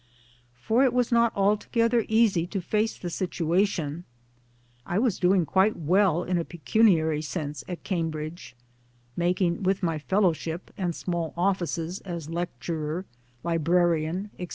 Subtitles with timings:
[0.55, 4.03] For it was not altogether easy to face the situation.
[4.83, 8.55] I was doing very well, in a pecuniary sense, at Cam bridge,
[9.15, 13.05] making with my Fellowship and small offices as lecturer,
[13.43, 14.47] librarian, etc.